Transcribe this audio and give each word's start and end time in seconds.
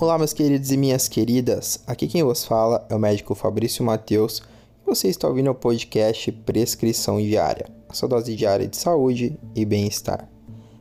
Olá, 0.00 0.16
meus 0.16 0.32
queridos 0.32 0.70
e 0.70 0.76
minhas 0.76 1.08
queridas. 1.08 1.82
Aqui 1.84 2.06
quem 2.06 2.22
vos 2.22 2.44
fala 2.44 2.86
é 2.88 2.94
o 2.94 2.98
médico 3.00 3.34
Fabrício 3.34 3.84
Mateus 3.84 4.40
e 4.80 4.86
você 4.86 5.08
está 5.08 5.26
ouvindo 5.26 5.50
o 5.50 5.54
podcast 5.56 6.30
Prescrição 6.30 7.20
Diária, 7.20 7.66
a 7.88 7.94
sua 7.94 8.08
dose 8.08 8.36
diária 8.36 8.68
de 8.68 8.76
saúde 8.76 9.36
e 9.56 9.64
bem-estar. 9.64 10.28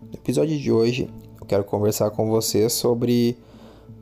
No 0.04 0.14
episódio 0.14 0.56
de 0.56 0.72
hoje, 0.72 1.10
eu 1.42 1.48
quero 1.48 1.64
conversar 1.64 2.12
com 2.12 2.30
você 2.30 2.70
sobre 2.70 3.36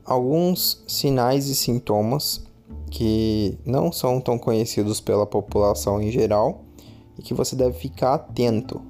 alguns 0.04 0.84
sinais 0.86 1.48
e 1.48 1.56
sintomas 1.56 2.46
que 2.92 3.58
não 3.66 3.94
são 3.94 4.20
tão 4.20 4.38
conhecidos 4.38 5.00
pela 5.00 5.26
população 5.26 6.02
em 6.02 6.12
geral 6.12 6.66
e 7.18 7.22
que 7.22 7.34
você 7.34 7.56
deve 7.56 7.80
ficar 7.80 8.16
atento 8.16 8.82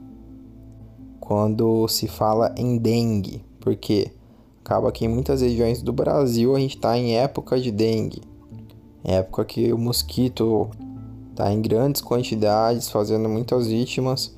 quando 1.26 1.88
se 1.88 2.08
fala 2.08 2.54
em 2.58 2.78
dengue, 2.78 3.44
porque 3.60 4.12
Acaba 4.66 4.92
que 4.92 5.06
em 5.06 5.08
muitas 5.08 5.42
regiões 5.42 5.84
do 5.84 5.94
Brasil 5.94 6.56
a 6.56 6.60
gente 6.60 6.76
está 6.76 6.98
em 6.98 7.16
época 7.18 7.60
de 7.60 7.70
dengue, 7.70 8.24
época 9.04 9.46
que 9.46 9.72
o 9.72 9.78
mosquito 9.78 10.72
está 11.30 11.54
em 11.54 11.62
grandes 11.62 12.02
quantidades, 12.02 12.90
fazendo 12.90 13.30
muitas 13.30 13.68
vítimas, 13.68 14.36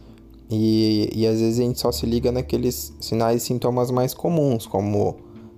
e, 0.49 1.09
e 1.15 1.25
às 1.25 1.39
vezes 1.39 1.61
a 1.61 1.63
gente 1.63 1.79
só 1.79 1.93
se 1.93 2.05
liga 2.05 2.29
naqueles 2.29 2.93
sinais 2.99 3.41
e 3.41 3.45
sintomas 3.45 3.89
mais 3.89 4.13
comuns, 4.13 4.67
como 4.67 5.15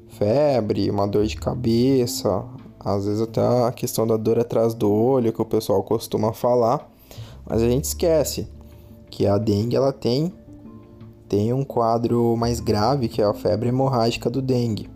febre, 0.07 0.91
uma 0.91 1.07
dor 1.07 1.25
de 1.25 1.35
cabeça, 1.35 2.45
às 2.79 3.05
vezes 3.05 3.21
até 3.21 3.41
a 3.41 3.71
questão 3.71 4.05
da 4.05 4.17
dor 4.17 4.37
atrás 4.37 4.75
do 4.75 4.93
olho 4.93 5.33
que 5.33 5.41
o 5.41 5.45
pessoal 5.45 5.81
costuma 5.81 6.31
falar, 6.31 6.87
mas 7.43 7.63
a 7.63 7.67
gente 7.67 7.85
esquece 7.85 8.47
que 9.09 9.25
a 9.25 9.39
dengue 9.39 9.75
ela 9.75 9.91
tem 9.91 10.31
tem 11.29 11.53
um 11.53 11.63
quadro 11.63 12.35
mais 12.35 12.59
grave 12.59 13.07
que 13.07 13.21
é 13.21 13.25
a 13.25 13.33
febre 13.33 13.69
hemorrágica 13.69 14.29
do 14.29 14.41
dengue. 14.41 14.89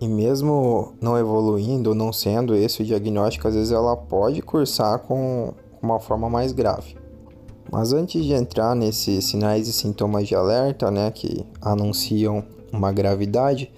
E 0.00 0.08
mesmo 0.08 0.94
não 1.00 1.16
evoluindo, 1.16 1.94
não 1.94 2.12
sendo 2.12 2.54
esse 2.54 2.82
o 2.82 2.84
diagnóstico, 2.84 3.46
às 3.46 3.54
vezes 3.54 3.70
ela 3.70 3.96
pode 3.96 4.42
cursar 4.42 4.98
com 5.00 5.52
uma 5.80 6.00
forma 6.00 6.28
mais 6.28 6.52
grave. 6.52 6.96
Mas 7.70 7.92
antes 7.92 8.24
de 8.24 8.32
entrar 8.32 8.74
nesses 8.74 9.24
sinais 9.26 9.68
e 9.68 9.72
sintomas 9.72 10.26
de 10.26 10.34
alerta, 10.34 10.90
né, 10.90 11.10
que 11.10 11.44
anunciam 11.60 12.44
uma 12.72 12.90
gravidade, 12.90 13.70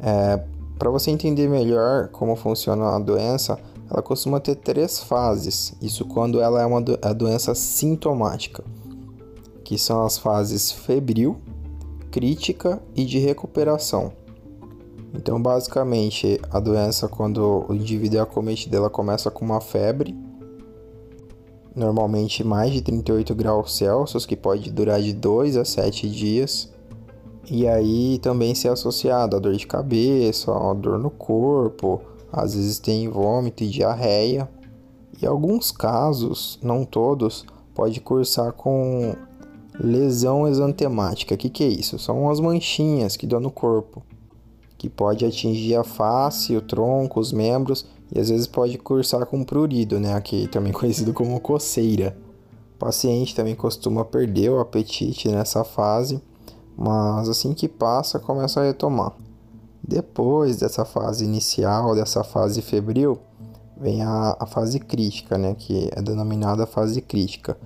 é, 0.00 0.40
para 0.78 0.90
você 0.90 1.10
entender 1.10 1.48
melhor 1.48 2.08
como 2.08 2.36
funciona 2.36 2.94
a 2.94 2.98
doença, 2.98 3.58
ela 3.90 4.02
costuma 4.02 4.38
ter 4.38 4.54
três 4.54 5.00
fases. 5.00 5.74
Isso 5.82 6.04
quando 6.04 6.40
ela 6.40 6.62
é 6.62 6.66
uma 6.66 6.80
do 6.80 6.98
a 7.02 7.12
doença 7.12 7.54
sintomática, 7.54 8.62
que 9.64 9.78
são 9.78 10.04
as 10.04 10.18
fases 10.18 10.70
febril, 10.70 11.36
crítica 12.18 12.82
e 12.96 13.04
de 13.04 13.20
recuperação. 13.20 14.10
Então, 15.14 15.40
basicamente, 15.40 16.40
a 16.50 16.58
doença, 16.58 17.06
quando 17.06 17.64
o 17.68 17.72
indivíduo 17.72 18.18
é 18.18 18.22
acometido, 18.22 18.76
ela 18.76 18.90
começa 18.90 19.30
com 19.30 19.44
uma 19.44 19.60
febre, 19.60 20.16
normalmente 21.76 22.42
mais 22.42 22.72
de 22.72 22.82
38 22.82 23.36
graus 23.36 23.76
Celsius, 23.76 24.26
que 24.26 24.34
pode 24.36 24.68
durar 24.72 25.00
de 25.00 25.12
2 25.12 25.56
a 25.56 25.64
7 25.64 26.10
dias. 26.10 26.68
E 27.48 27.68
aí 27.68 28.18
também 28.18 28.52
se 28.52 28.66
associado 28.66 29.36
a 29.36 29.38
dor 29.38 29.54
de 29.54 29.64
cabeça, 29.64 30.50
a 30.52 30.74
dor 30.74 30.98
no 30.98 31.10
corpo, 31.10 32.00
às 32.32 32.52
vezes 32.56 32.80
tem 32.80 33.08
vômito 33.08 33.62
e 33.62 33.68
diarreia. 33.68 34.50
E 35.22 35.24
alguns 35.24 35.70
casos, 35.70 36.58
não 36.60 36.84
todos, 36.84 37.46
pode 37.72 38.00
cursar 38.00 38.52
com 38.54 39.14
Lesão 39.80 40.48
exantemática, 40.48 41.36
o 41.36 41.38
que, 41.38 41.48
que 41.48 41.62
é 41.62 41.68
isso? 41.68 42.00
São 42.00 42.28
as 42.28 42.40
manchinhas 42.40 43.16
que 43.16 43.26
dão 43.28 43.38
no 43.38 43.50
corpo, 43.50 44.02
que 44.76 44.88
pode 44.88 45.24
atingir 45.24 45.76
a 45.76 45.84
face, 45.84 46.56
o 46.56 46.60
tronco, 46.60 47.20
os 47.20 47.32
membros 47.32 47.86
e 48.12 48.18
às 48.18 48.28
vezes 48.28 48.48
pode 48.48 48.76
cursar 48.76 49.24
com 49.26 49.44
prurido, 49.44 50.00
né? 50.00 50.14
Aqui 50.14 50.48
também 50.48 50.72
conhecido 50.74 51.12
como 51.12 51.38
coceira. 51.38 52.16
O 52.74 52.78
paciente 52.78 53.36
também 53.36 53.54
costuma 53.54 54.04
perder 54.04 54.50
o 54.50 54.58
apetite 54.58 55.28
nessa 55.28 55.62
fase, 55.62 56.20
mas 56.76 57.28
assim 57.28 57.54
que 57.54 57.68
passa 57.68 58.18
começa 58.18 58.60
a 58.60 58.64
retomar. 58.64 59.12
Depois 59.86 60.56
dessa 60.56 60.84
fase 60.84 61.24
inicial, 61.24 61.94
dessa 61.94 62.24
fase 62.24 62.62
febril, 62.62 63.18
vem 63.76 64.02
a, 64.02 64.36
a 64.40 64.46
fase 64.46 64.80
crítica, 64.80 65.38
né? 65.38 65.54
Que 65.56 65.88
é 65.92 66.02
denominada 66.02 66.66
fase 66.66 67.00
crítica 67.00 67.56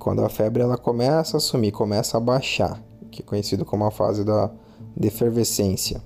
quando 0.00 0.24
a 0.24 0.30
febre 0.30 0.62
ela 0.62 0.78
começa 0.78 1.36
a 1.36 1.40
sumir, 1.40 1.72
começa 1.72 2.16
a 2.16 2.20
baixar, 2.20 2.82
que 3.10 3.20
é 3.20 3.24
conhecido 3.24 3.66
como 3.66 3.84
a 3.84 3.90
fase 3.90 4.24
da 4.24 4.50
defervescência, 4.96 6.02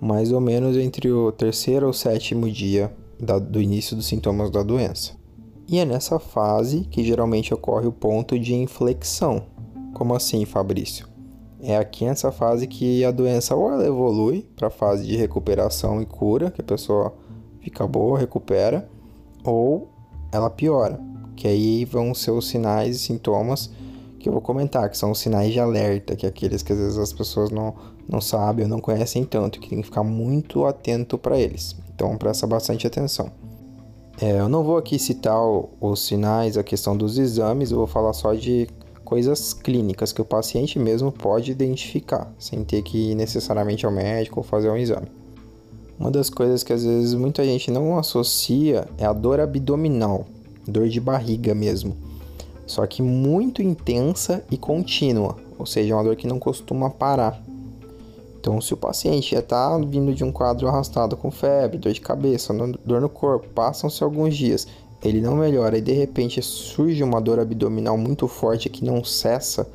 mais 0.00 0.32
ou 0.32 0.40
menos 0.40 0.76
entre 0.76 1.12
o 1.12 1.30
terceiro 1.30 1.86
ou 1.86 1.92
sétimo 1.92 2.50
dia 2.50 2.92
da, 3.20 3.38
do 3.38 3.60
início 3.60 3.94
dos 3.94 4.06
sintomas 4.06 4.50
da 4.50 4.62
doença. 4.62 5.12
E 5.68 5.78
é 5.78 5.84
nessa 5.84 6.18
fase 6.18 6.80
que 6.90 7.04
geralmente 7.04 7.52
ocorre 7.52 7.86
o 7.86 7.92
ponto 7.92 8.38
de 8.38 8.54
inflexão. 8.54 9.44
Como 9.94 10.14
assim, 10.14 10.44
Fabrício? 10.46 11.06
É 11.60 11.76
aqui 11.76 12.06
nessa 12.06 12.32
fase 12.32 12.66
que 12.66 13.04
a 13.04 13.10
doença 13.10 13.54
ou 13.54 13.70
ela 13.70 13.86
evolui 13.86 14.48
para 14.56 14.68
a 14.68 14.70
fase 14.70 15.06
de 15.06 15.14
recuperação 15.14 16.00
e 16.00 16.06
cura, 16.06 16.50
que 16.50 16.62
a 16.62 16.64
pessoa 16.64 17.14
fica 17.60 17.86
boa, 17.86 18.18
recupera, 18.18 18.88
ou 19.44 19.90
ela 20.32 20.48
piora, 20.48 20.98
que 21.40 21.48
aí 21.48 21.86
vão 21.86 22.14
ser 22.14 22.32
os 22.32 22.48
sinais 22.48 22.96
e 22.96 22.98
sintomas 22.98 23.70
que 24.18 24.28
eu 24.28 24.32
vou 24.34 24.42
comentar, 24.42 24.90
que 24.90 24.98
são 24.98 25.10
os 25.10 25.18
sinais 25.18 25.50
de 25.50 25.58
alerta, 25.58 26.14
que 26.14 26.26
é 26.26 26.28
aqueles 26.28 26.62
que 26.62 26.70
às 26.70 26.78
vezes 26.78 26.98
as 26.98 27.14
pessoas 27.14 27.50
não, 27.50 27.74
não 28.06 28.20
sabem 28.20 28.64
ou 28.64 28.68
não 28.68 28.78
conhecem 28.78 29.24
tanto, 29.24 29.58
que 29.58 29.70
tem 29.70 29.80
que 29.80 29.86
ficar 29.86 30.02
muito 30.02 30.66
atento 30.66 31.16
para 31.16 31.38
eles. 31.38 31.74
Então 31.94 32.14
presta 32.18 32.46
bastante 32.46 32.86
atenção. 32.86 33.30
É, 34.20 34.38
eu 34.38 34.50
não 34.50 34.62
vou 34.62 34.76
aqui 34.76 34.98
citar 34.98 35.40
os 35.80 36.06
sinais, 36.06 36.58
a 36.58 36.62
questão 36.62 36.94
dos 36.94 37.16
exames, 37.16 37.70
eu 37.70 37.78
vou 37.78 37.86
falar 37.86 38.12
só 38.12 38.34
de 38.34 38.68
coisas 39.02 39.54
clínicas 39.54 40.12
que 40.12 40.20
o 40.20 40.26
paciente 40.26 40.78
mesmo 40.78 41.10
pode 41.10 41.50
identificar, 41.50 42.30
sem 42.38 42.62
ter 42.64 42.82
que 42.82 43.12
ir 43.12 43.14
necessariamente 43.14 43.86
ao 43.86 43.92
médico 43.92 44.40
ou 44.40 44.44
fazer 44.44 44.68
um 44.68 44.76
exame. 44.76 45.08
Uma 45.98 46.10
das 46.10 46.28
coisas 46.28 46.62
que 46.62 46.74
às 46.74 46.84
vezes 46.84 47.14
muita 47.14 47.42
gente 47.46 47.70
não 47.70 47.98
associa 47.98 48.86
é 48.98 49.06
a 49.06 49.12
dor 49.14 49.40
abdominal 49.40 50.26
dor 50.70 50.88
de 50.88 51.00
barriga 51.00 51.54
mesmo. 51.54 51.96
Só 52.66 52.86
que 52.86 53.02
muito 53.02 53.60
intensa 53.60 54.44
e 54.50 54.56
contínua, 54.56 55.36
ou 55.58 55.66
seja, 55.66 55.94
uma 55.94 56.04
dor 56.04 56.16
que 56.16 56.26
não 56.26 56.38
costuma 56.38 56.88
parar. 56.88 57.42
Então, 58.40 58.58
se 58.60 58.72
o 58.72 58.76
paciente 58.76 59.32
já 59.32 59.40
está 59.40 59.76
vindo 59.76 60.14
de 60.14 60.24
um 60.24 60.32
quadro 60.32 60.66
arrastado 60.66 61.16
com 61.16 61.30
febre, 61.30 61.76
dor 61.76 61.92
de 61.92 62.00
cabeça, 62.00 62.54
dor 62.84 63.00
no 63.00 63.08
corpo, 63.08 63.48
passam-se 63.48 64.02
alguns 64.02 64.34
dias, 64.34 64.66
ele 65.02 65.20
não 65.20 65.36
melhora 65.36 65.76
e 65.76 65.82
de 65.82 65.92
repente 65.92 66.40
surge 66.40 67.02
uma 67.02 67.20
dor 67.20 67.38
abdominal 67.38 67.98
muito 67.98 68.26
forte 68.28 68.70
que 68.70 68.84
não 68.84 69.04
cessa, 69.04 69.68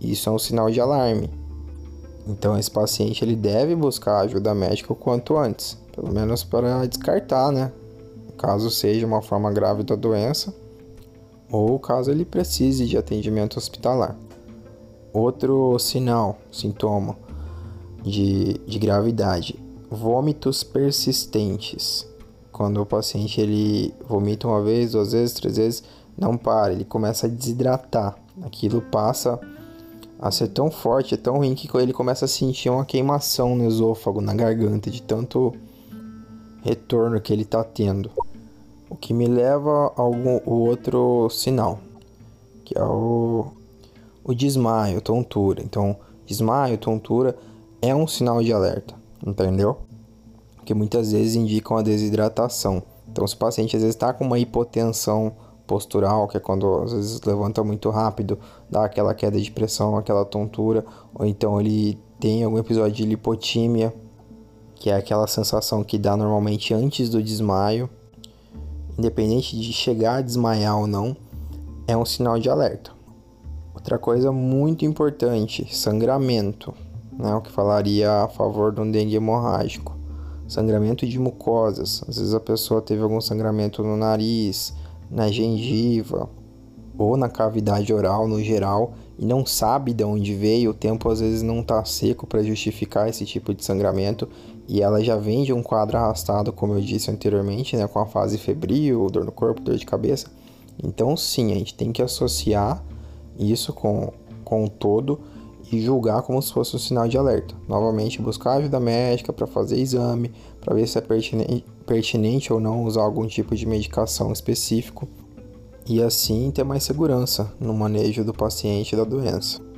isso 0.00 0.28
é 0.28 0.32
um 0.32 0.38
sinal 0.38 0.70
de 0.70 0.80
alarme. 0.80 1.30
Então, 2.28 2.56
esse 2.56 2.70
paciente 2.70 3.24
ele 3.24 3.34
deve 3.34 3.74
buscar 3.74 4.20
ajuda 4.20 4.54
médica 4.54 4.92
o 4.92 4.96
quanto 4.96 5.36
antes, 5.36 5.76
pelo 5.92 6.12
menos 6.12 6.44
para 6.44 6.86
descartar, 6.86 7.50
né? 7.50 7.72
Caso 8.42 8.72
seja 8.72 9.06
uma 9.06 9.22
forma 9.22 9.52
grave 9.52 9.84
da 9.84 9.94
doença 9.94 10.52
ou 11.48 11.78
caso 11.78 12.10
ele 12.10 12.24
precise 12.24 12.86
de 12.86 12.98
atendimento 12.98 13.56
hospitalar. 13.56 14.16
Outro 15.12 15.78
sinal, 15.78 16.38
sintoma 16.50 17.16
de, 18.02 18.54
de 18.66 18.78
gravidade, 18.80 19.56
vômitos 19.88 20.64
persistentes. 20.64 22.04
Quando 22.50 22.82
o 22.82 22.86
paciente 22.86 23.40
ele 23.40 23.94
vomita 24.08 24.48
uma 24.48 24.60
vez, 24.60 24.90
duas 24.90 25.12
vezes, 25.12 25.34
três 25.34 25.56
vezes, 25.56 25.84
não 26.18 26.36
para, 26.36 26.72
ele 26.72 26.84
começa 26.84 27.26
a 27.26 27.30
desidratar. 27.30 28.16
Aquilo 28.42 28.82
passa 28.82 29.38
a 30.18 30.32
ser 30.32 30.48
tão 30.48 30.68
forte, 30.68 31.14
é 31.14 31.16
tão 31.16 31.36
ruim 31.36 31.54
que 31.54 31.68
ele 31.76 31.92
começa 31.92 32.24
a 32.24 32.28
sentir 32.28 32.70
uma 32.70 32.84
queimação 32.84 33.54
no 33.54 33.68
esôfago, 33.68 34.20
na 34.20 34.34
garganta, 34.34 34.90
de 34.90 35.00
tanto 35.00 35.54
retorno 36.62 37.20
que 37.20 37.32
ele 37.32 37.42
está 37.42 37.62
tendo. 37.62 38.10
O 38.92 38.94
que 38.94 39.14
me 39.14 39.26
leva 39.26 39.90
a 39.96 40.02
algum, 40.02 40.38
o 40.44 40.68
outro 40.68 41.26
sinal, 41.30 41.78
que 42.62 42.76
é 42.76 42.84
o, 42.84 43.46
o 44.22 44.34
desmaio, 44.34 45.00
tontura. 45.00 45.62
Então, 45.62 45.96
desmaio, 46.26 46.76
tontura 46.76 47.34
é 47.80 47.94
um 47.94 48.06
sinal 48.06 48.42
de 48.42 48.52
alerta, 48.52 48.94
entendeu? 49.26 49.78
Que 50.66 50.74
muitas 50.74 51.10
vezes 51.10 51.36
indicam 51.36 51.78
a 51.78 51.82
desidratação. 51.82 52.82
Então, 53.10 53.26
se 53.26 53.34
o 53.34 53.38
paciente 53.38 53.74
às 53.74 53.80
vezes 53.80 53.96
está 53.96 54.12
com 54.12 54.24
uma 54.24 54.38
hipotensão 54.38 55.32
postural, 55.66 56.28
que 56.28 56.36
é 56.36 56.40
quando 56.40 56.82
às 56.82 56.92
vezes 56.92 57.22
levanta 57.22 57.64
muito 57.64 57.88
rápido, 57.88 58.38
dá 58.68 58.84
aquela 58.84 59.14
queda 59.14 59.40
de 59.40 59.50
pressão, 59.50 59.96
aquela 59.96 60.26
tontura, 60.26 60.84
ou 61.14 61.24
então 61.24 61.58
ele 61.58 61.98
tem 62.20 62.44
algum 62.44 62.58
episódio 62.58 62.92
de 62.92 63.06
lipotímia, 63.06 63.94
que 64.74 64.90
é 64.90 64.96
aquela 64.96 65.26
sensação 65.26 65.82
que 65.82 65.96
dá 65.96 66.14
normalmente 66.14 66.74
antes 66.74 67.08
do 67.08 67.22
desmaio 67.22 67.88
independente 68.98 69.58
de 69.58 69.72
chegar 69.72 70.16
a 70.16 70.22
desmaiar 70.22 70.78
ou 70.78 70.86
não, 70.86 71.16
é 71.86 71.96
um 71.96 72.04
sinal 72.04 72.38
de 72.38 72.48
alerta. 72.48 72.90
Outra 73.74 73.98
coisa 73.98 74.30
muito 74.30 74.84
importante, 74.84 75.66
sangramento, 75.74 76.74
né, 77.12 77.34
o 77.34 77.40
que 77.40 77.50
falaria 77.50 78.24
a 78.24 78.28
favor 78.28 78.72
de 78.72 78.80
um 78.80 78.90
dengue 78.90 79.16
hemorrágico. 79.16 79.96
Sangramento 80.46 81.06
de 81.06 81.18
mucosas, 81.18 82.04
às 82.06 82.18
vezes 82.18 82.34
a 82.34 82.40
pessoa 82.40 82.82
teve 82.82 83.02
algum 83.02 83.20
sangramento 83.20 83.82
no 83.82 83.96
nariz, 83.96 84.74
na 85.10 85.28
gengiva 85.30 86.28
ou 86.96 87.16
na 87.16 87.28
cavidade 87.28 87.92
oral 87.92 88.28
no 88.28 88.42
geral 88.42 88.94
e 89.18 89.24
não 89.24 89.44
sabe 89.44 89.92
de 89.92 90.04
onde 90.04 90.34
veio, 90.34 90.70
o 90.70 90.74
tempo 90.74 91.08
às 91.08 91.20
vezes 91.20 91.42
não 91.42 91.60
está 91.60 91.84
seco 91.84 92.26
para 92.26 92.42
justificar 92.42 93.08
esse 93.08 93.24
tipo 93.24 93.54
de 93.54 93.64
sangramento 93.64 94.28
e 94.68 94.80
ela 94.80 95.02
já 95.02 95.16
vem 95.16 95.44
de 95.44 95.52
um 95.52 95.62
quadro 95.62 95.96
arrastado, 95.96 96.52
como 96.52 96.74
eu 96.74 96.80
disse 96.80 97.10
anteriormente, 97.10 97.76
né, 97.76 97.86
com 97.86 97.98
a 97.98 98.06
fase 98.06 98.38
febril, 98.38 99.08
dor 99.10 99.24
no 99.24 99.32
corpo, 99.32 99.60
dor 99.60 99.76
de 99.76 99.84
cabeça. 99.84 100.30
Então, 100.82 101.16
sim, 101.16 101.52
a 101.52 101.54
gente 101.54 101.74
tem 101.74 101.92
que 101.92 102.02
associar 102.02 102.82
isso 103.38 103.72
com, 103.72 104.12
com 104.44 104.64
o 104.64 104.68
todo 104.68 105.20
e 105.70 105.80
julgar 105.80 106.22
como 106.22 106.40
se 106.40 106.52
fosse 106.52 106.76
um 106.76 106.78
sinal 106.78 107.08
de 107.08 107.16
alerta. 107.16 107.54
Novamente, 107.66 108.20
buscar 108.20 108.54
ajuda 108.54 108.78
médica 108.78 109.32
para 109.32 109.46
fazer 109.46 109.78
exame, 109.78 110.32
para 110.60 110.74
ver 110.74 110.86
se 110.86 110.98
é 110.98 111.00
pertinente, 111.00 111.64
pertinente 111.86 112.52
ou 112.52 112.60
não 112.60 112.84
usar 112.84 113.02
algum 113.02 113.26
tipo 113.26 113.54
de 113.54 113.66
medicação 113.66 114.32
específico 114.32 115.08
e 115.86 116.02
assim 116.02 116.50
ter 116.50 116.64
mais 116.64 116.84
segurança 116.84 117.52
no 117.58 117.74
manejo 117.74 118.24
do 118.24 118.32
paciente 118.32 118.94
da 118.94 119.04
doença. 119.04 119.71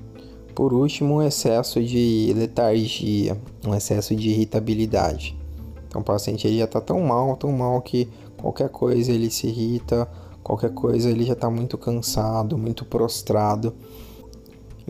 Por 0.54 0.72
último, 0.72 1.16
um 1.16 1.22
excesso 1.22 1.82
de 1.82 2.32
letargia, 2.36 3.36
um 3.66 3.74
excesso 3.74 4.14
de 4.14 4.30
irritabilidade. 4.30 5.36
Então, 5.88 6.00
o 6.00 6.04
paciente 6.04 6.46
ele 6.46 6.58
já 6.58 6.64
está 6.64 6.80
tão 6.80 7.00
mal, 7.00 7.36
tão 7.36 7.50
mal 7.52 7.80
que 7.82 8.08
qualquer 8.36 8.68
coisa 8.68 9.10
ele 9.12 9.30
se 9.30 9.46
irrita, 9.46 10.08
qualquer 10.42 10.70
coisa 10.70 11.10
ele 11.10 11.24
já 11.24 11.32
está 11.32 11.50
muito 11.50 11.76
cansado, 11.76 12.56
muito 12.56 12.84
prostrado. 12.84 13.74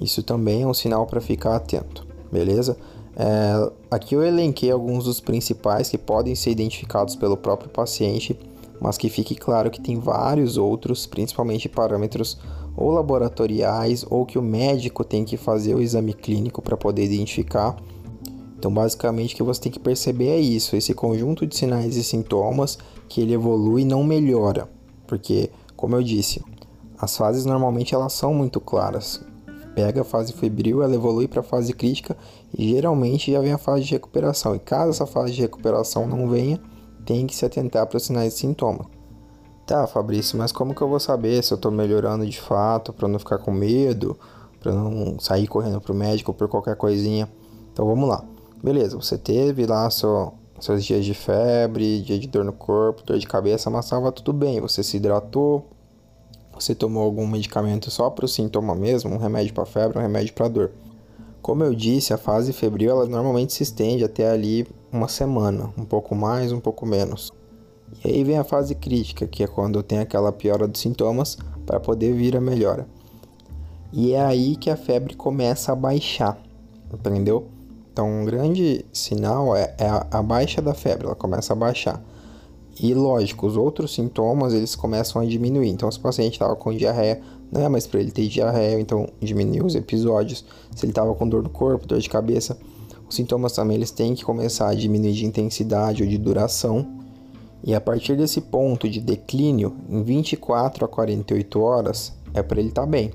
Isso 0.00 0.22
também 0.22 0.62
é 0.62 0.66
um 0.66 0.74
sinal 0.74 1.06
para 1.06 1.20
ficar 1.20 1.56
atento, 1.56 2.06
beleza? 2.30 2.76
É, 3.16 3.70
aqui 3.90 4.14
eu 4.14 4.24
elenquei 4.24 4.70
alguns 4.70 5.04
dos 5.04 5.20
principais 5.20 5.88
que 5.88 5.96
podem 5.96 6.34
ser 6.34 6.50
identificados 6.50 7.14
pelo 7.14 7.36
próprio 7.36 7.70
paciente, 7.70 8.38
mas 8.80 8.98
que 8.98 9.08
fique 9.08 9.36
claro 9.36 9.70
que 9.70 9.80
tem 9.80 9.98
vários 10.00 10.56
outros, 10.56 11.06
principalmente 11.06 11.68
parâmetros 11.68 12.38
ou 12.76 12.90
laboratoriais 12.90 14.04
ou 14.08 14.26
que 14.26 14.38
o 14.38 14.42
médico 14.42 15.04
tem 15.04 15.24
que 15.24 15.36
fazer 15.36 15.74
o 15.74 15.80
exame 15.80 16.12
clínico 16.12 16.60
para 16.60 16.76
poder 16.76 17.04
identificar. 17.04 17.76
Então, 18.58 18.72
basicamente, 18.72 19.34
o 19.34 19.36
que 19.36 19.42
você 19.42 19.60
tem 19.60 19.72
que 19.72 19.78
perceber 19.78 20.28
é 20.28 20.40
isso: 20.40 20.76
esse 20.76 20.94
conjunto 20.94 21.46
de 21.46 21.56
sinais 21.56 21.96
e 21.96 22.04
sintomas 22.04 22.78
que 23.08 23.20
ele 23.20 23.34
evolui 23.34 23.82
e 23.82 23.84
não 23.84 24.02
melhora, 24.02 24.68
porque, 25.06 25.50
como 25.76 25.94
eu 25.96 26.02
disse, 26.02 26.42
as 26.98 27.16
fases 27.16 27.44
normalmente 27.44 27.94
elas 27.94 28.12
são 28.12 28.32
muito 28.32 28.60
claras. 28.60 29.22
Pega 29.74 30.02
a 30.02 30.04
fase 30.04 30.32
febril, 30.32 30.82
ela 30.82 30.94
evolui 30.94 31.26
para 31.26 31.40
a 31.40 31.44
fase 31.44 31.72
crítica 31.72 32.16
e 32.56 32.70
geralmente 32.70 33.32
já 33.32 33.40
vem 33.40 33.52
a 33.52 33.58
fase 33.58 33.84
de 33.84 33.92
recuperação. 33.92 34.54
E 34.54 34.58
caso 34.60 34.90
essa 34.90 35.06
fase 35.06 35.32
de 35.32 35.42
recuperação 35.42 36.06
não 36.06 36.28
venha, 36.28 36.60
tem 37.04 37.26
que 37.26 37.34
se 37.34 37.44
atentar 37.44 37.86
para 37.86 37.96
os 37.96 38.04
sinais 38.04 38.34
e 38.34 38.38
sintomas. 38.38 38.86
Tá, 39.66 39.86
Fabrício, 39.86 40.36
mas 40.36 40.52
como 40.52 40.74
que 40.74 40.82
eu 40.82 40.88
vou 40.88 41.00
saber 41.00 41.42
se 41.42 41.50
eu 41.50 41.56
estou 41.56 41.72
melhorando 41.72 42.26
de 42.26 42.38
fato, 42.38 42.92
para 42.92 43.08
não 43.08 43.18
ficar 43.18 43.38
com 43.38 43.50
medo, 43.50 44.18
para 44.60 44.72
não 44.72 45.18
sair 45.18 45.46
correndo 45.46 45.80
pro 45.80 45.94
médico 45.94 46.34
por 46.34 46.48
qualquer 46.48 46.76
coisinha? 46.76 47.26
Então 47.72 47.86
vamos 47.86 48.06
lá. 48.06 48.22
Beleza, 48.62 48.94
você 48.94 49.16
teve 49.16 49.64
lá 49.64 49.88
seu, 49.88 50.34
seus 50.60 50.84
dias 50.84 51.02
de 51.02 51.14
febre, 51.14 52.02
dia 52.02 52.18
de 52.18 52.28
dor 52.28 52.44
no 52.44 52.52
corpo, 52.52 53.02
dor 53.04 53.18
de 53.18 53.26
cabeça, 53.26 53.70
mas 53.70 53.86
estava 53.86 54.12
tudo 54.12 54.34
bem. 54.34 54.60
Você 54.60 54.82
se 54.82 54.98
hidratou, 54.98 55.66
você 56.52 56.74
tomou 56.74 57.02
algum 57.02 57.26
medicamento 57.26 57.90
só 57.90 58.10
para 58.10 58.26
o 58.26 58.28
sintoma 58.28 58.74
mesmo, 58.74 59.14
um 59.14 59.18
remédio 59.18 59.54
para 59.54 59.64
febre, 59.64 59.98
um 59.98 60.02
remédio 60.02 60.34
para 60.34 60.46
dor. 60.46 60.72
Como 61.40 61.64
eu 61.64 61.74
disse, 61.74 62.12
a 62.12 62.18
fase 62.18 62.52
febril 62.52 62.90
ela 62.90 63.06
normalmente 63.06 63.54
se 63.54 63.62
estende 63.62 64.04
até 64.04 64.30
ali 64.30 64.66
uma 64.92 65.08
semana, 65.08 65.72
um 65.76 65.86
pouco 65.86 66.14
mais, 66.14 66.52
um 66.52 66.60
pouco 66.60 66.84
menos. 66.84 67.32
E 68.04 68.10
aí 68.10 68.24
vem 68.24 68.38
a 68.38 68.44
fase 68.44 68.74
crítica, 68.74 69.26
que 69.26 69.42
é 69.42 69.46
quando 69.46 69.82
tem 69.82 69.98
aquela 69.98 70.32
piora 70.32 70.66
dos 70.66 70.80
sintomas 70.80 71.38
para 71.64 71.80
poder 71.80 72.12
vir 72.12 72.36
a 72.36 72.40
melhora. 72.40 72.86
E 73.92 74.12
é 74.12 74.20
aí 74.20 74.56
que 74.56 74.70
a 74.70 74.76
febre 74.76 75.14
começa 75.14 75.72
a 75.72 75.76
baixar, 75.76 76.38
entendeu? 76.92 77.46
Então, 77.92 78.08
um 78.08 78.24
grande 78.24 78.84
sinal 78.92 79.54
é, 79.54 79.72
é 79.78 79.86
a, 79.86 80.06
a 80.10 80.22
baixa 80.22 80.60
da 80.60 80.74
febre, 80.74 81.06
ela 81.06 81.14
começa 81.14 81.52
a 81.52 81.56
baixar. 81.56 82.02
E 82.80 82.92
lógico, 82.92 83.46
os 83.46 83.56
outros 83.56 83.94
sintomas 83.94 84.52
eles 84.52 84.74
começam 84.74 85.22
a 85.22 85.24
diminuir. 85.24 85.68
Então, 85.68 85.88
se 85.90 85.98
o 85.98 86.00
paciente 86.00 86.32
estava 86.32 86.56
com 86.56 86.74
diarreia, 86.74 87.20
não 87.52 87.62
é 87.62 87.68
mais 87.68 87.86
para 87.86 88.00
ele 88.00 88.10
ter 88.10 88.26
diarreia, 88.26 88.80
então 88.80 89.08
diminuir 89.20 89.64
os 89.64 89.76
episódios. 89.76 90.44
Se 90.74 90.84
ele 90.84 90.90
estava 90.90 91.14
com 91.14 91.28
dor 91.28 91.44
no 91.44 91.50
corpo, 91.50 91.86
dor 91.86 92.00
de 92.00 92.08
cabeça, 92.08 92.58
os 93.08 93.14
sintomas 93.14 93.52
também 93.52 93.76
eles 93.76 93.92
têm 93.92 94.14
que 94.14 94.24
começar 94.24 94.70
a 94.70 94.74
diminuir 94.74 95.12
de 95.12 95.24
intensidade 95.24 96.02
ou 96.02 96.08
de 96.08 96.18
duração. 96.18 97.03
E 97.66 97.74
a 97.74 97.80
partir 97.80 98.14
desse 98.14 98.42
ponto 98.42 98.88
de 98.88 99.00
declínio, 99.00 99.74
em 99.88 100.02
24 100.02 100.84
a 100.84 100.88
48 100.88 101.60
horas, 101.60 102.12
é 102.34 102.42
para 102.42 102.60
ele 102.60 102.68
estar 102.68 102.82
tá 102.82 102.86
bem. 102.86 103.10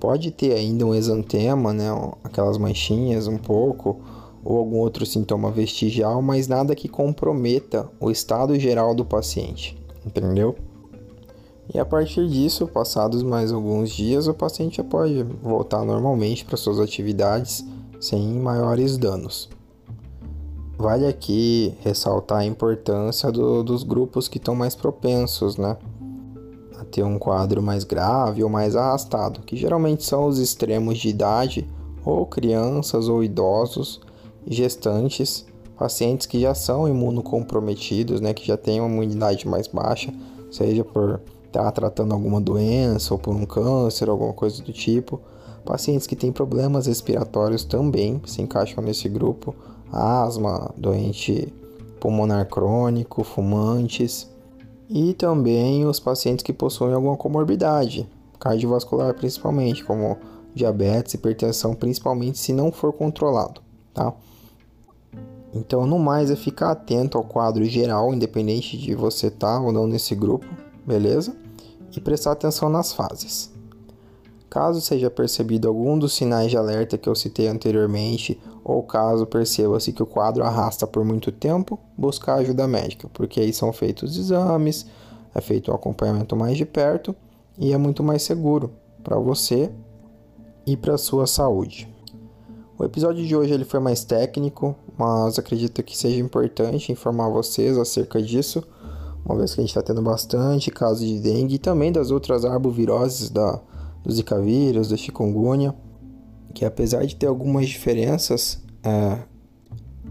Pode 0.00 0.32
ter 0.32 0.52
ainda 0.52 0.84
um 0.84 0.92
exantema, 0.92 1.72
né, 1.72 1.86
aquelas 2.24 2.58
manchinhas 2.58 3.28
um 3.28 3.38
pouco, 3.38 4.00
ou 4.44 4.58
algum 4.58 4.78
outro 4.78 5.06
sintoma 5.06 5.50
vestigial, 5.50 6.20
mas 6.20 6.48
nada 6.48 6.74
que 6.74 6.88
comprometa 6.88 7.88
o 8.00 8.10
estado 8.10 8.58
geral 8.58 8.94
do 8.94 9.04
paciente, 9.04 9.78
entendeu? 10.04 10.56
E 11.72 11.78
a 11.78 11.84
partir 11.84 12.28
disso, 12.28 12.66
passados 12.66 13.22
mais 13.22 13.52
alguns 13.52 13.90
dias, 13.90 14.26
o 14.26 14.34
paciente 14.34 14.78
já 14.78 14.84
pode 14.84 15.22
voltar 15.40 15.84
normalmente 15.84 16.44
para 16.44 16.56
suas 16.56 16.80
atividades 16.80 17.64
sem 18.00 18.34
maiores 18.34 18.98
danos. 18.98 19.48
Vale 20.76 21.06
aqui 21.06 21.74
ressaltar 21.80 22.38
a 22.38 22.44
importância 22.44 23.30
do, 23.30 23.62
dos 23.62 23.84
grupos 23.84 24.26
que 24.26 24.38
estão 24.38 24.54
mais 24.54 24.74
propensos, 24.74 25.56
né? 25.56 25.76
A 26.78 26.84
ter 26.84 27.04
um 27.04 27.18
quadro 27.18 27.62
mais 27.62 27.84
grave 27.84 28.42
ou 28.42 28.50
mais 28.50 28.74
arrastado, 28.74 29.40
que 29.40 29.56
geralmente 29.56 30.04
são 30.04 30.26
os 30.26 30.38
extremos 30.38 30.98
de 30.98 31.08
idade, 31.08 31.66
ou 32.04 32.26
crianças 32.26 33.08
ou 33.08 33.24
idosos 33.24 34.00
gestantes, 34.46 35.46
pacientes 35.78 36.26
que 36.26 36.40
já 36.40 36.54
são 36.54 36.88
imunocomprometidos, 36.88 38.20
né, 38.20 38.34
que 38.34 38.46
já 38.46 38.56
têm 38.56 38.80
uma 38.80 38.88
imunidade 38.88 39.48
mais 39.48 39.66
baixa, 39.66 40.12
seja 40.50 40.84
por 40.84 41.20
estar 41.46 41.64
tá 41.64 41.72
tratando 41.72 42.12
alguma 42.12 42.40
doença 42.40 43.14
ou 43.14 43.18
por 43.18 43.34
um 43.34 43.46
câncer, 43.46 44.08
alguma 44.08 44.32
coisa 44.32 44.62
do 44.62 44.72
tipo. 44.72 45.20
Pacientes 45.64 46.06
que 46.06 46.14
têm 46.14 46.30
problemas 46.30 46.86
respiratórios 46.86 47.64
também 47.64 48.20
se 48.26 48.42
encaixam 48.42 48.84
nesse 48.84 49.08
grupo, 49.08 49.54
asma, 49.94 50.72
doente 50.76 51.52
pulmonar 52.00 52.46
crônico, 52.48 53.24
fumantes 53.24 54.30
e 54.88 55.14
também 55.14 55.86
os 55.86 55.98
pacientes 55.98 56.42
que 56.42 56.52
possuem 56.52 56.92
alguma 56.92 57.16
comorbidade 57.16 58.08
cardiovascular 58.44 59.14
principalmente, 59.14 59.82
como 59.82 60.18
diabetes, 60.54 61.14
hipertensão, 61.14 61.74
principalmente 61.74 62.38
se 62.38 62.52
não 62.52 62.70
for 62.70 62.92
controlado, 62.92 63.62
tá? 63.94 64.12
Então, 65.54 65.86
no 65.86 65.98
mais, 65.98 66.30
é 66.30 66.36
ficar 66.36 66.72
atento 66.72 67.16
ao 67.16 67.24
quadro 67.24 67.64
geral, 67.64 68.12
independente 68.12 68.76
de 68.76 68.94
você 68.94 69.28
estar 69.28 69.58
tá 69.58 69.60
ou 69.60 69.72
não 69.72 69.86
nesse 69.86 70.14
grupo, 70.14 70.46
beleza? 70.84 71.34
E 71.96 72.00
prestar 72.00 72.32
atenção 72.32 72.68
nas 72.68 72.92
fases. 72.92 73.52
Caso 74.50 74.80
seja 74.80 75.10
percebido 75.10 75.66
algum 75.66 75.98
dos 75.98 76.12
sinais 76.12 76.50
de 76.50 76.56
alerta 76.56 76.98
que 76.98 77.08
eu 77.08 77.14
citei 77.14 77.48
anteriormente, 77.48 78.40
ou 78.64 78.82
caso 78.82 79.26
perceba-se 79.26 79.92
que 79.92 80.02
o 80.02 80.06
quadro 80.06 80.42
arrasta 80.42 80.86
por 80.86 81.04
muito 81.04 81.30
tempo, 81.30 81.78
buscar 81.96 82.36
ajuda 82.36 82.66
médica, 82.66 83.08
porque 83.12 83.40
aí 83.40 83.52
são 83.52 83.72
feitos 83.72 84.16
exames, 84.16 84.86
é 85.34 85.40
feito 85.40 85.70
um 85.70 85.74
acompanhamento 85.74 86.34
mais 86.34 86.56
de 86.56 86.64
perto 86.64 87.14
e 87.58 87.74
é 87.74 87.76
muito 87.76 88.02
mais 88.02 88.22
seguro 88.22 88.70
para 89.02 89.18
você 89.18 89.70
e 90.66 90.76
para 90.76 90.96
sua 90.96 91.26
saúde. 91.26 91.92
O 92.78 92.84
episódio 92.84 93.24
de 93.24 93.36
hoje 93.36 93.52
ele 93.52 93.64
foi 93.64 93.78
mais 93.80 94.02
técnico, 94.02 94.74
mas 94.96 95.38
acredito 95.38 95.82
que 95.82 95.96
seja 95.96 96.18
importante 96.18 96.90
informar 96.90 97.28
vocês 97.28 97.76
acerca 97.76 98.20
disso, 98.20 98.64
uma 99.24 99.36
vez 99.36 99.54
que 99.54 99.60
a 99.60 99.62
gente 99.62 99.70
está 99.70 99.82
tendo 99.82 100.02
bastante 100.02 100.70
casos 100.70 101.06
de 101.06 101.18
dengue 101.20 101.54
e 101.54 101.58
também 101.58 101.92
das 101.92 102.10
outras 102.10 102.44
arboviroses 102.44 103.30
da, 103.30 103.60
do 104.02 104.12
Zika 104.12 104.40
vírus, 104.40 104.88
da 104.88 104.96
chikungunya, 104.96 105.74
que 106.54 106.64
apesar 106.64 107.04
de 107.04 107.16
ter 107.16 107.26
algumas 107.26 107.68
diferenças, 107.68 108.62
é, 108.82 109.18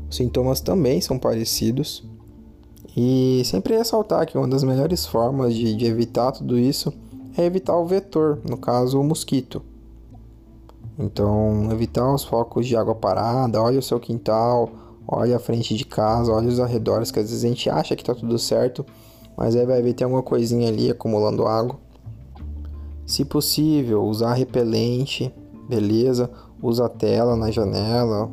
os 0.10 0.16
sintomas 0.16 0.60
também 0.60 1.00
são 1.02 1.18
parecidos. 1.18 2.04
E 2.96 3.42
sempre 3.46 3.76
ressaltar 3.76 4.28
que 4.28 4.38
uma 4.38 4.48
das 4.48 4.64
melhores 4.64 5.06
formas 5.06 5.56
de, 5.56 5.76
de 5.76 5.86
evitar 5.86 6.32
tudo 6.32 6.60
isso 6.60 6.94
é 7.36 7.44
evitar 7.44 7.76
o 7.76 7.86
vetor, 7.86 8.40
no 8.48 8.58
caso 8.58 9.00
o 9.00 9.04
mosquito. 9.04 9.64
Então, 11.00 11.72
evitar 11.72 12.14
os 12.14 12.24
focos 12.24 12.68
de 12.68 12.76
água 12.76 12.94
parada, 12.94 13.60
olha 13.60 13.80
o 13.80 13.82
seu 13.82 14.00
quintal, 14.00 14.70
olha 15.08 15.38
a 15.38 15.40
frente 15.40 15.76
de 15.76 15.86
casa, 15.86 16.32
olha 16.32 16.48
os 16.48 16.60
arredores, 16.60 17.10
que 17.10 17.20
às 17.20 17.30
vezes 17.30 17.44
a 17.44 17.48
gente 17.48 17.70
acha 17.70 17.96
que 17.96 18.04
está 18.04 18.14
tudo 18.14 18.38
certo, 18.38 18.86
mas 19.36 19.56
aí 19.56 19.66
vai 19.66 19.82
ver 19.82 19.94
tem 19.94 20.06
alguma 20.06 20.22
coisinha 20.22 20.68
ali 20.68 20.92
acumulando 20.92 21.48
água. 21.48 21.80
Se 23.08 23.26
possível, 23.26 24.04
usar 24.04 24.34
repelente, 24.34 25.34
beleza? 25.74 26.30
Usa 26.62 26.88
tela 26.88 27.36
na 27.36 27.50
janela. 27.50 28.30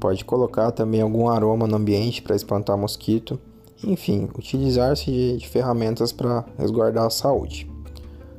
Pode 0.00 0.24
colocar 0.24 0.70
também 0.72 1.00
algum 1.00 1.28
aroma 1.28 1.66
no 1.66 1.76
ambiente 1.76 2.22
para 2.22 2.36
espantar 2.36 2.76
mosquito. 2.76 3.38
Enfim, 3.82 4.28
utilizar-se 4.36 5.10
de, 5.10 5.36
de 5.36 5.48
ferramentas 5.48 6.12
para 6.12 6.44
resguardar 6.58 7.06
a 7.06 7.10
saúde. 7.10 7.70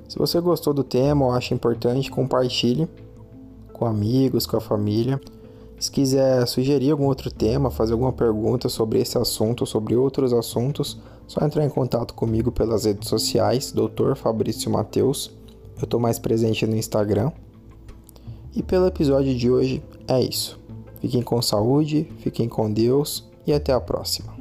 Se 0.08 0.17
você 0.17 0.39
gostou 0.39 0.74
do 0.74 0.84
tema 0.84 1.25
ou 1.25 1.32
acha 1.32 1.53
importante, 1.53 2.12
compartilhe 2.12 2.88
com 3.74 3.86
amigos, 3.86 4.46
com 4.46 4.58
a 4.58 4.62
família. 4.62 5.20
Se 5.79 5.91
quiser 5.91 6.48
sugerir 6.48 6.91
algum 6.91 7.05
outro 7.05 7.29
tema, 7.29 7.70
fazer 7.70 7.94
alguma 7.94 8.13
pergunta 8.13 8.70
sobre 8.70 9.00
esse 9.00 9.17
assunto, 9.17 9.65
sobre 9.65 9.96
outros 9.96 10.32
assuntos, 10.32 10.98
só 11.27 11.44
entrar 11.46 11.65
em 11.65 11.70
contato 11.70 12.13
comigo 12.13 12.51
pelas 12.51 12.86
redes 12.86 13.10
sociais, 13.10 13.72
Dr. 13.72 14.15
Fabrício 14.15 14.72
Mateus. 14.72 15.32
Eu 15.77 15.84
estou 15.84 16.00
mais 16.00 16.17
presente 16.17 16.65
no 16.65 16.75
Instagram. 16.75 17.32
E 18.56 18.64
pelo 18.64 18.88
episódio 18.88 19.36
de 19.36 19.52
hoje 19.52 19.84
é 20.08 20.22
isso. 20.22 20.58
Fiquem 21.02 21.22
com 21.22 21.42
saúde, 21.42 22.08
fiquem 22.20 22.48
com 22.48 22.72
Deus 22.72 23.30
e 23.46 23.54
até 23.54 23.74
a 23.74 23.82
próxima. 23.82 24.35